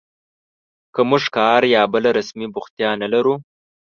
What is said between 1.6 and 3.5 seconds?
یا بله رسمي بوختیا نه لرو